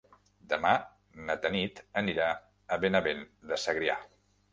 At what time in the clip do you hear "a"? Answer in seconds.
2.39-2.79